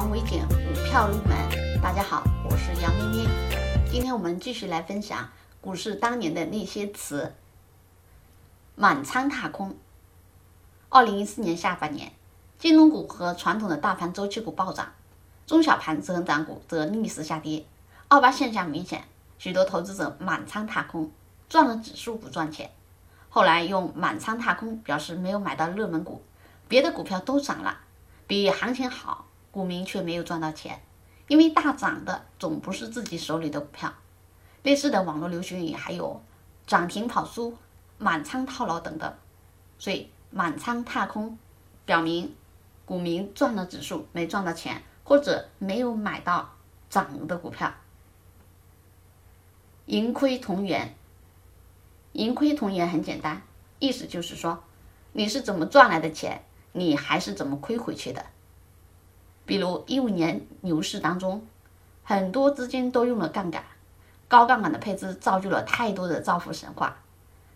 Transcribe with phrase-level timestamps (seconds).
[0.00, 0.54] 防微减，股
[0.86, 1.82] 票入门。
[1.82, 3.28] 大家好，我是杨咩咩。
[3.92, 5.28] 今天我们继续来分享
[5.60, 7.34] 股市当年的那些词。
[8.76, 9.76] 满仓踏空。
[10.88, 12.12] 二零一四年下半年，
[12.58, 14.90] 金融股和传统的大盘周期股暴涨，
[15.46, 17.66] 中小盘成长股则逆势下跌。
[18.08, 19.04] 二八现象明显，
[19.36, 21.10] 许多投资者满仓踏空，
[21.50, 22.70] 赚了指数不赚钱。
[23.28, 26.22] 后来用满仓踏空表示没有买到热门股，
[26.68, 27.80] 别的股票都涨了，
[28.26, 29.26] 比行情好，
[29.60, 30.80] 股民却没有赚到钱，
[31.28, 33.92] 因为大涨的总不是自己手里的股票。
[34.62, 36.22] 类似的网络流行语还有
[36.66, 37.58] 涨停跑输、
[37.98, 39.14] 满仓套牢等等，
[39.78, 41.38] 所以满仓踏空
[41.84, 42.34] 表明
[42.86, 46.54] 股民赚了指数没赚到钱，或者没有买到
[46.88, 47.74] 涨的股票。
[49.84, 50.94] 盈亏同源。
[52.12, 53.42] 盈亏同源很简单，
[53.78, 54.64] 意思就是说，
[55.12, 58.24] 你是怎么赚来的钱，你还是怎么亏回去的。
[59.50, 61.44] 比如一五年牛市当中，
[62.04, 63.64] 很多资金都用了杠杆，
[64.28, 66.98] 高杠杆的配置造就了太多的造富神话。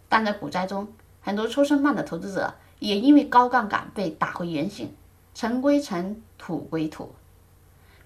[0.09, 0.89] 但在股灾中，
[1.20, 4.92] 很多抽身慢的投资者也因为高杠杆被打回原形，
[5.34, 7.14] 尘归尘，土归土。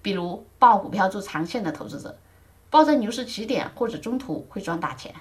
[0.03, 2.15] 比如抱股票做长线的投资者，
[2.69, 5.15] 抱在牛市起点或者中途会赚大钱。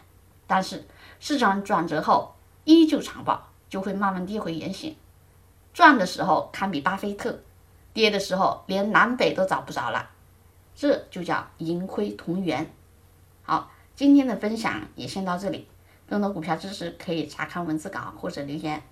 [0.47, 0.85] 但是
[1.21, 4.95] 市场转折后依旧长抱，就会慢慢跌回原形。
[5.73, 7.39] 赚的时候堪比巴菲特，
[7.93, 10.11] 跌的时候连南北都找不着了。
[10.75, 12.71] 这就叫盈亏同源。
[13.43, 15.67] 好，今天的分享也先到这里。
[16.09, 18.83] 更多股票知识可以查看文字稿或者留言。